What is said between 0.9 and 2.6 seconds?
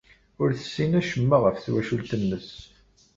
acemma ɣef twacult-nnes.